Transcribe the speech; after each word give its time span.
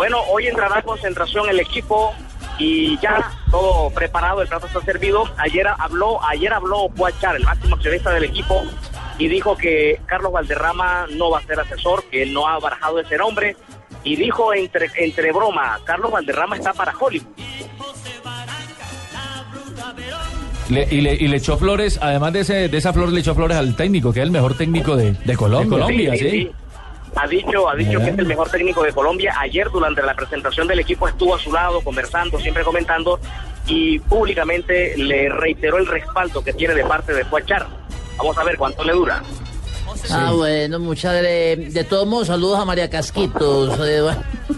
Bueno, 0.00 0.16
hoy 0.32 0.46
entrará 0.46 0.78
a 0.78 0.82
concentración 0.82 1.46
el 1.50 1.60
equipo 1.60 2.14
y 2.58 2.98
ya 3.00 3.32
todo 3.50 3.90
preparado, 3.90 4.40
el 4.40 4.48
plato 4.48 4.66
está 4.66 4.80
servido. 4.80 5.24
Ayer 5.36 5.66
habló, 5.68 6.24
ayer 6.24 6.50
habló 6.54 6.88
Poachar, 6.88 7.36
el 7.36 7.42
máximo 7.44 7.74
accionista 7.76 8.10
del 8.12 8.24
equipo, 8.24 8.62
y 9.18 9.28
dijo 9.28 9.58
que 9.58 10.00
Carlos 10.06 10.32
Valderrama 10.32 11.06
no 11.10 11.28
va 11.28 11.40
a 11.40 11.42
ser 11.42 11.60
asesor, 11.60 12.02
que 12.04 12.24
no 12.24 12.48
ha 12.48 12.58
barajado 12.58 12.98
ese 12.98 13.18
nombre, 13.18 13.56
y 14.02 14.16
dijo 14.16 14.54
entre, 14.54 14.90
entre 14.96 15.32
broma, 15.32 15.78
Carlos 15.84 16.10
Valderrama 16.10 16.56
está 16.56 16.72
para 16.72 16.94
Hollywood. 16.98 17.26
Le- 20.70 20.88
y, 20.90 21.00
le, 21.02 21.12
y 21.12 21.28
le 21.28 21.36
echó 21.36 21.58
flores, 21.58 21.98
además 22.00 22.32
de, 22.32 22.40
ese, 22.40 22.68
de 22.70 22.78
esa 22.78 22.94
flor, 22.94 23.12
le 23.12 23.20
echó 23.20 23.34
flores 23.34 23.58
al 23.58 23.76
técnico, 23.76 24.14
que 24.14 24.20
es 24.20 24.24
el 24.24 24.30
mejor 24.30 24.56
técnico 24.56 24.96
de, 24.96 25.12
de 25.12 25.36
Colombia. 25.36 25.76
De 25.76 25.82
Colombia, 25.82 26.16
sí. 26.16 26.50
Ha 27.16 27.26
dicho, 27.26 27.68
ha 27.68 27.74
dicho 27.74 27.98
que 27.98 28.10
es 28.10 28.18
el 28.18 28.26
mejor 28.26 28.48
técnico 28.50 28.82
de 28.82 28.92
Colombia. 28.92 29.34
Ayer 29.38 29.68
durante 29.70 30.02
la 30.02 30.14
presentación 30.14 30.66
del 30.68 30.78
equipo 30.80 31.08
estuvo 31.08 31.34
a 31.34 31.38
su 31.38 31.52
lado 31.52 31.80
conversando, 31.82 32.38
siempre 32.38 32.62
comentando 32.64 33.18
y 33.66 33.98
públicamente 33.98 34.96
le 34.96 35.28
reiteró 35.28 35.78
el 35.78 35.86
respaldo 35.86 36.42
que 36.42 36.52
tiene 36.52 36.74
de 36.74 36.84
parte 36.84 37.12
de 37.12 37.24
Poachar. 37.24 37.66
Vamos 38.16 38.36
a 38.38 38.44
ver 38.44 38.56
cuánto 38.56 38.84
le 38.84 38.92
dura. 38.92 39.22
Ah, 40.10 40.32
bueno, 40.34 40.78
muchas 40.78 41.14
de, 41.20 41.68
de 41.70 41.84
todos 41.84 42.06
modos, 42.06 42.28
saludos 42.28 42.58
a 42.60 42.64
María 42.64 42.88
Casquitos. 42.88 43.78
eh. 43.82 44.02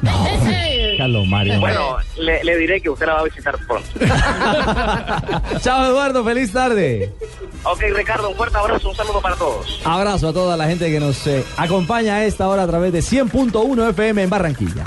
Carlos 0.98 1.26
Mario. 1.26 1.58
Bueno, 1.58 1.96
le, 2.18 2.44
le 2.44 2.56
diré 2.58 2.80
que 2.80 2.90
usted 2.90 3.06
la 3.06 3.14
va 3.14 3.20
a 3.20 3.24
visitar 3.24 3.56
pronto. 3.66 3.88
Chao, 5.60 5.86
Eduardo. 5.86 6.22
Feliz 6.24 6.52
tarde. 6.52 7.12
Ok, 7.64 7.80
Ricardo, 7.94 8.30
un 8.30 8.36
fuerte 8.36 8.58
abrazo, 8.58 8.88
un 8.88 8.96
saludo 8.96 9.20
para 9.20 9.36
todos. 9.36 9.80
Abrazo 9.84 10.28
a 10.28 10.32
toda 10.32 10.56
la 10.56 10.66
gente 10.66 10.90
que 10.90 10.98
nos 10.98 11.26
eh, 11.26 11.44
acompaña 11.56 12.16
a 12.16 12.24
esta 12.24 12.48
hora 12.48 12.64
a 12.64 12.66
través 12.66 12.92
de 12.92 13.00
100.1 13.00 13.90
FM 13.90 14.22
en 14.22 14.30
Barranquilla. 14.30 14.84